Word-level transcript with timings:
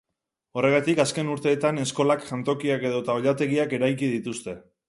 Horregatik, 0.61 1.01
azken 1.03 1.29
urteetan 1.33 1.81
eskolak, 1.83 2.25
jantokiak 2.31 2.89
edo 2.93 3.05
ta 3.11 3.21
oilategiak 3.21 3.81
eraiki 3.81 4.15
dituzte. 4.19 4.61